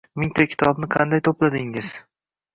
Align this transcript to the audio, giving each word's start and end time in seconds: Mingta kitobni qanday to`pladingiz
Mingta 0.19 0.45
kitobni 0.53 0.89
qanday 0.95 1.23
to`pladingiz 1.29 1.93